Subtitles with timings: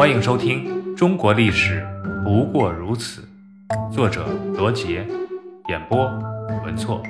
[0.00, 0.64] 欢迎收听
[0.96, 1.86] 《中国历史
[2.24, 3.28] 不过如此》，
[3.94, 5.06] 作者罗杰，
[5.68, 6.06] 演播
[6.64, 7.02] 文措。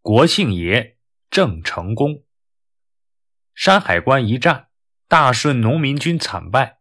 [0.00, 0.96] 国姓爷
[1.30, 2.24] 郑成功，
[3.54, 4.70] 山海关一战，
[5.06, 6.78] 大顺农民军惨败，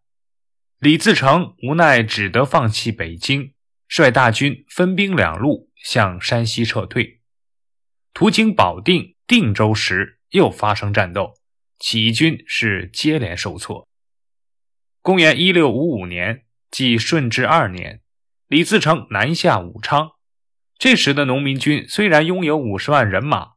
[0.79, 3.54] 李自成无奈只得放弃北京，
[3.88, 7.21] 率大军分兵两路向山西撤退。
[8.15, 11.36] 途经保定、定州时，又发生战斗，
[11.77, 13.91] 起义军是接连受挫。
[15.04, 18.02] 公元一六五五年，即顺治二年，
[18.48, 20.12] 李自成南下武昌。
[20.77, 23.53] 这时的农民军虽然拥有五十万人马，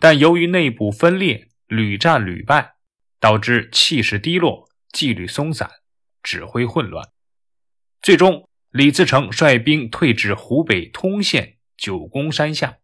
[0.00, 2.72] 但由于内部分裂，屡战屡败，
[3.20, 5.70] 导致气势低落，纪律松散，
[6.20, 7.08] 指挥混乱。
[8.02, 12.78] 最终，李自成率兵退至湖北通县九宫山下。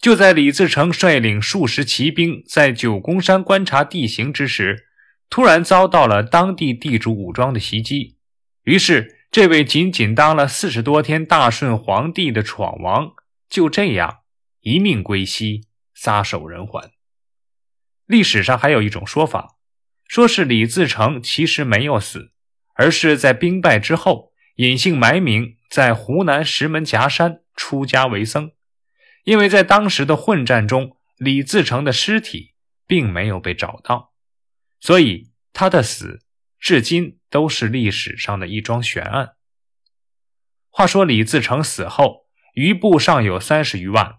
[0.00, 4.86] 就在李自成率领数十骑兵在九宫山观察地形之时，
[5.32, 8.18] 突然遭到了当地地主武装的袭击，
[8.64, 13.14] 于是这位仅仅当了四十多天大顺皇帝的闯王
[13.48, 14.18] 就这样
[14.60, 15.62] 一命归西，
[15.94, 16.90] 撒手人寰。
[18.04, 19.56] 历史上还有一种说法，
[20.06, 22.32] 说是李自成其实没有死，
[22.74, 28.52] 而是在兵败之后隐姓埋名，在湖南石门夹山出家为僧。
[29.24, 32.52] 因为在当时的混战中，李自成的尸体
[32.86, 34.11] 并没有被找到。
[34.82, 36.24] 所以他的死
[36.58, 39.34] 至今都是历史上的一桩悬案。
[40.70, 44.16] 话说李自成死后，余部尚有三十余万，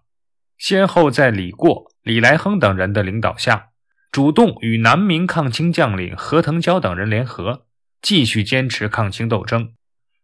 [0.57, 3.71] 先后在李过、李来亨等人的领导下，
[4.09, 7.67] 主动与南明抗清将领何腾蛟等人联合，
[8.01, 9.73] 继续坚持抗清斗争，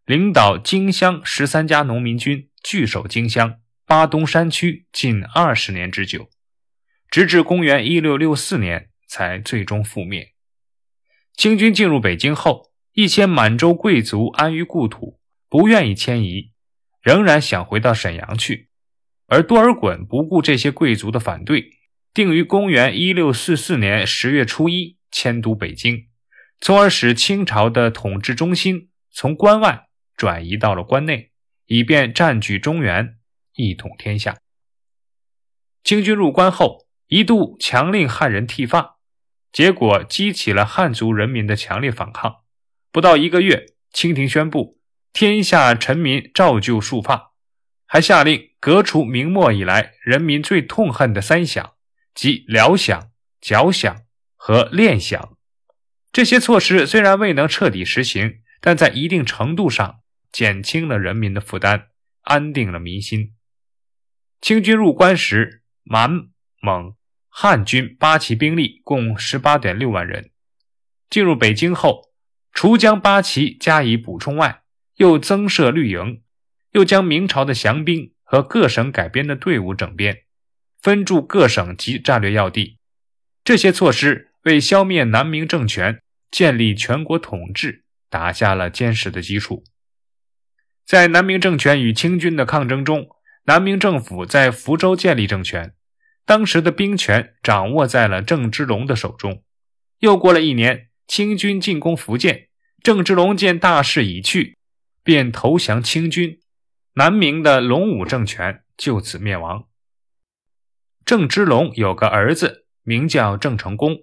[0.05, 6.29] 领导荆襄十三家农民军据守荆襄、巴东山区近二十年之久，
[7.09, 8.88] 直至公元一六六四年。
[9.09, 10.33] 才最终覆灭。
[11.35, 16.51] 清军进入北京后，一些满洲贵族安于故土，不愿意迁移，
[17.01, 18.69] 仍然想回到沈阳去。
[19.27, 21.79] 而多尔衮不顾这些贵族的反对，
[22.13, 26.07] 定于公元一六四四年十月初一迁都北京，
[26.59, 31.31] 从而使清朝的统治中心从关外转移到了关内，
[31.65, 33.17] 以便占据中原，
[33.53, 34.37] 一统天下。
[35.83, 38.98] 清军入关后，一度强令汉人剃发。
[39.51, 42.43] 结果激起了汉族人民的强烈反抗。
[42.91, 44.79] 不到一个月，清廷宣布
[45.11, 47.33] 天下臣民照旧束发，
[47.85, 51.73] 还下令革除明末以来人民最痛恨的三响，
[52.13, 53.11] 即辽响、
[53.41, 54.03] 角响
[54.35, 55.33] 和练饷。
[56.11, 60.01] 这些措施虽然未能彻底实行，但在一定程度上
[60.31, 61.89] 减轻了人民的负担，
[62.21, 63.35] 安定了民心。
[64.41, 66.29] 清军入关时，满
[66.61, 66.95] 蒙。
[67.29, 70.31] 汉军八旗兵力共十八点六万人，
[71.09, 72.11] 进入北京后，
[72.51, 74.63] 除将八旗加以补充外，
[74.95, 76.21] 又增设绿营，
[76.71, 80.23] 又将明朝的降兵和各省改编的队伍整编，
[80.81, 82.79] 分驻各省及战略要地。
[83.43, 89.63] 这些措施为消灭南明政权、建立全国统治打下了坚实的基础。
[90.85, 93.07] 在南明政权与清军的抗争中，
[93.45, 95.73] 南明政府在福州建立政权。
[96.29, 99.41] 当时的兵权掌握在了郑芝龙的手中。
[99.97, 102.49] 又过了一年，清军进攻福建，
[102.83, 104.55] 郑芝龙见大势已去，
[105.03, 106.39] 便投降清军，
[106.93, 109.67] 南明的隆武政权就此灭亡。
[111.03, 113.97] 郑芝龙有个儿子，名叫郑成功，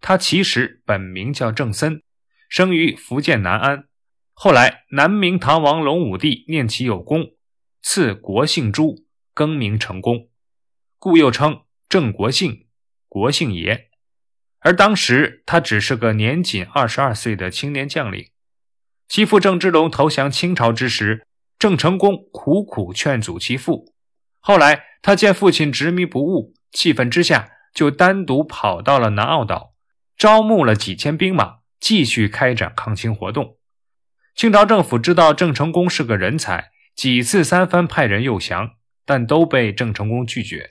[0.00, 2.04] 他其实本名叫郑森，
[2.48, 3.88] 生于福建南安。
[4.32, 7.32] 后来南明唐王隆武帝念其有功，
[7.82, 9.04] 赐国姓朱，
[9.34, 10.27] 更名成功。
[10.98, 12.66] 故又称郑国姓，
[13.08, 13.88] 国姓爷。
[14.60, 18.30] 而当时他只是个年仅二十二岁的青年将领。
[19.06, 21.26] 其父郑芝龙投降清朝之时，
[21.58, 23.94] 郑成功苦苦劝阻其父。
[24.40, 29.74] 后来他见父亲执迷不悟，气愤之下，就单独跑到了南澳岛，
[30.16, 33.56] 招募了几千兵马，继续开展抗清活动。
[34.34, 38.72] 清朝政府知道郑成功是个人才，几次三番派人诱降，
[39.04, 40.70] 但都被郑成功拒绝。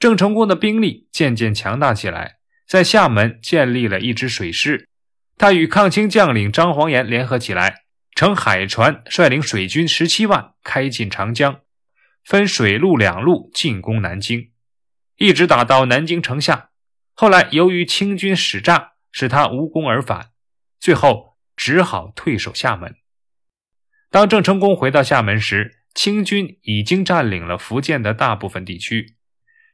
[0.00, 4.88] 郑成功的兵力渐渐强大起来，在厦门建立了一支水师。
[5.36, 7.82] 他与抗清将领张煌言联合起来，
[8.14, 11.60] 乘海船率领水军十七万开进长江，
[12.24, 14.50] 分水陆两路进攻南京，
[15.18, 16.70] 一直打到南京城下。
[17.12, 20.30] 后来由于清军使诈，使他无功而返，
[20.78, 22.96] 最后只好退守厦门。
[24.08, 29.16] 当郑成功回到厦门时，清军已经占领了福建的大部分地区。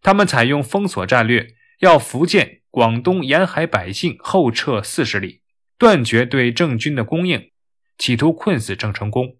[0.06, 1.48] 他们采用封锁战略，
[1.80, 5.42] 要福建广东沿海百姓后撤四十里，
[5.78, 7.50] 断绝对郑军的供应，
[7.98, 9.38] 企图困死郑成功。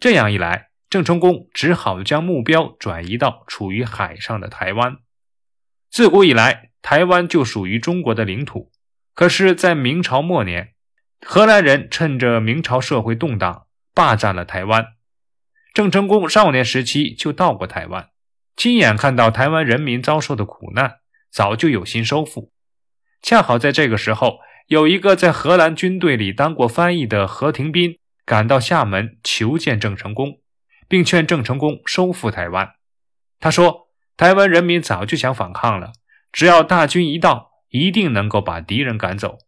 [0.00, 4.96] 这样一来，郑成功只好将目标转移到处于海上的台湾。
[5.92, 8.72] 自古以来，台湾就属于中国的领土。
[9.14, 10.74] 可是，在明朝末年，
[11.20, 14.84] 荷兰人趁着明朝社会动荡，霸占了台湾。
[15.72, 18.08] 郑成功少年时期就到过台湾，
[18.56, 20.98] 亲眼看到台湾人民遭受的苦难，
[21.30, 22.52] 早就有心收复。
[23.20, 30.40] 恰好在这个时候，有一个在荷兰军队里当过翻译的何廷斌赶到厦门求见郑成功，
[30.88, 32.74] 并劝郑成功收复台湾。
[33.40, 35.92] 他说：“台湾人民早就想反抗了，
[36.32, 39.38] 只要大军一到，一定能够把敌人赶走。”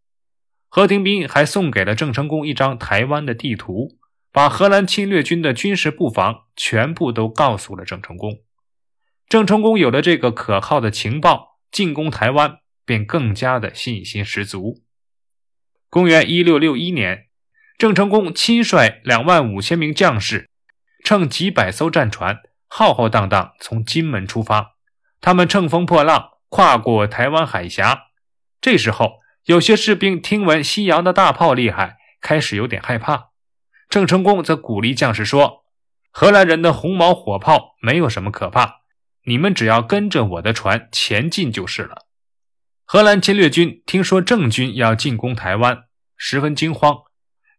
[0.68, 3.96] 何廷斌还送给了郑成功一张台湾的地图，
[4.32, 8.40] 把荷兰侵略军的军事布防全部都告诉了郑成功。
[9.28, 12.58] 郑成功有了这个可靠的情报，进攻台湾。
[12.86, 14.84] 便更加的信心十足。
[15.90, 17.26] 公元一六六一年，
[17.76, 20.48] 郑成功亲率两万五千名将士，
[21.04, 22.38] 乘几百艘战船，
[22.68, 24.76] 浩浩荡荡从金门出发。
[25.20, 28.04] 他们乘风破浪，跨过台湾海峡。
[28.60, 33.30] 这时候，有些士兵听闻西洋的大炮厉害，开始有点害怕。
[33.88, 35.64] 郑成功则鼓励将士说
[36.12, 38.82] ：“荷兰人的红毛火炮没有什么可怕，
[39.26, 42.06] 你们只要跟着我的船前进就是了。”
[42.84, 45.84] 荷兰侵略军听说郑军要进攻台湾，
[46.16, 46.96] 十分惊慌，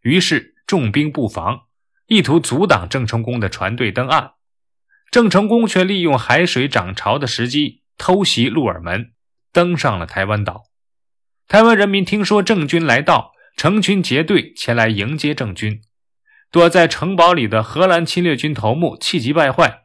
[0.02, 1.60] 于是重兵布防，
[2.06, 4.32] 意图阻挡郑成功的船队登岸。
[5.10, 9.12] 郑成功却利用海水涨潮的时机，偷袭鹿耳门，
[9.52, 10.64] 登上了台湾岛。
[11.46, 15.82] 台湾人民听说郑军来到，成群结队前来迎接郑军。
[16.50, 19.82] 躲在城堡里的荷兰侵略军头目气急败坏，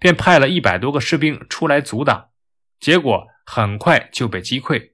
[0.00, 2.30] 便派了一百多个士兵出来阻挡，
[2.80, 3.28] 结果。
[3.52, 4.90] 很快就被击溃，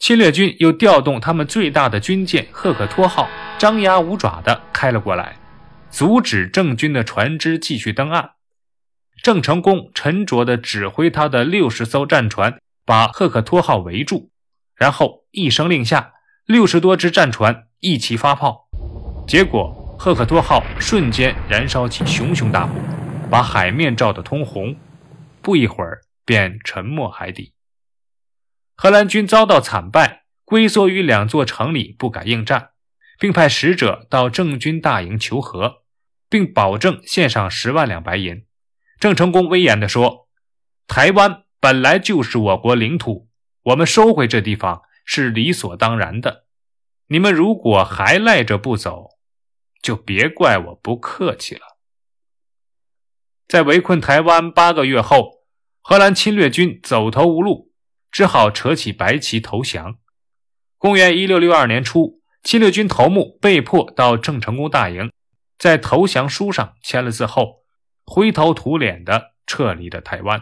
[0.00, 5.36] 侵略军又调动他们最大的军舰“赫克托号”，张牙舞爪地开了过来，
[5.88, 8.32] 阻止郑军的船只继续登岸。
[9.22, 14.32] 郑成功沉着地指挥他的六十艘战船把“赫克托号”围住，
[14.74, 16.14] 然后一声令下，
[16.46, 18.66] 六十多只战船一齐发炮，
[19.28, 22.74] 结果“赫克托号”瞬间燃烧起熊熊大火，
[23.34, 24.76] 把海面照得通红，
[25.42, 26.02] 不一会儿。
[26.24, 27.52] 便沉没海底。
[28.76, 32.70] 荷兰军遭到惨败，龟缩于两座城里，不敢应战，
[33.18, 35.82] 并派使者到郑军大营求和，
[36.30, 38.46] 并保证献上十万两白银。
[39.00, 40.28] 郑成功威严地说
[40.86, 43.28] ：“台湾本来就是我国领土，
[43.64, 46.44] 我们收回这地方是理所当然的。
[47.08, 49.18] 你们如果还赖着不走，
[49.82, 51.62] 就别怪我不客气了。”
[53.48, 55.44] 在围困台湾八个月后。
[55.86, 57.70] 荷兰侵略军走投无路，
[58.10, 59.96] 只好扯起白旗投降。
[60.78, 65.12] 公元一六六二年初，侵略军头目被迫到郑成功大营，
[65.58, 67.64] 在投降书上签了字后，
[68.06, 70.40] 灰头土脸地撤离了台湾。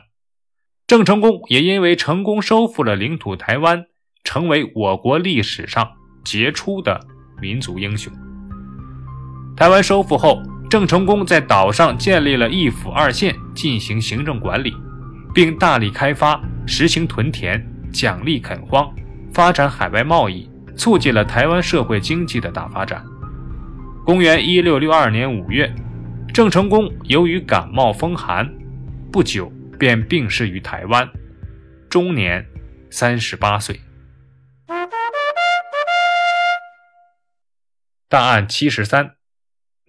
[0.87, 3.87] 郑成功也因为成功收复了领土台湾，
[4.22, 5.90] 成为我国历史上
[6.25, 7.05] 杰出的
[7.40, 8.12] 民族英雄。
[9.56, 10.40] 台湾收复后，
[10.72, 14.74] 郑成功在岛上建立了一府二县，进行行政管理。
[15.34, 18.90] 并大力开发，实行屯田、奖励垦荒，
[19.34, 23.05] 发展海外贸易，促进了台湾社会经济的大发展。
[24.06, 25.70] 公元一六六二年五月，
[26.32, 28.50] 郑成功由于感冒风寒，
[29.12, 31.06] 不久便病逝于台湾，
[31.91, 32.46] 终年
[32.91, 33.79] 三十八岁。
[38.08, 39.17] 档案七十三：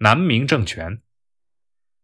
[0.04, 1.00] 南明政权。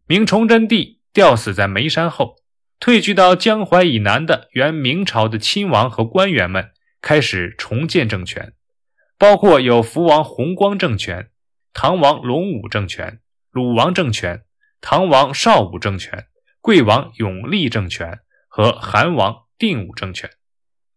[0.07, 2.37] 明崇祯帝吊死在眉山后。
[2.79, 6.71] 退居到江淮以南的原明朝的亲王和官员们
[7.03, 8.55] 开始重建政权，
[9.19, 11.29] 包括有福王弘光政权、
[11.75, 14.45] 唐王隆武政权、鲁王政权、
[14.81, 16.29] 唐王绍武政权、
[16.63, 20.31] 贵王永历政权和韩王定武政权。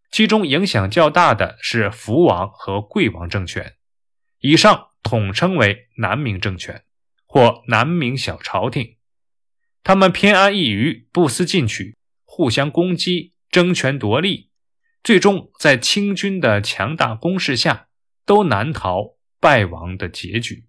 [0.10, 3.74] 其中影响较大的是福王和贵王政权，
[4.39, 6.86] 以上统称为南明政权
[7.33, 8.97] 或南明小朝廷。
[9.81, 14.51] 他们偏安一隅，不思进取，互相攻击，争权夺利，
[15.03, 17.87] 最终在清军的强大攻势下，
[18.23, 20.67] 都难逃败亡的结局。